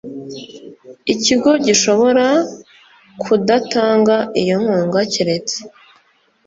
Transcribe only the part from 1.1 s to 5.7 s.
ikigo gishobora kudatanga iyo nkunga keretse